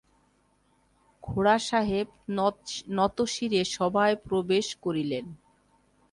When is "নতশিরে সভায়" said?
2.89-4.15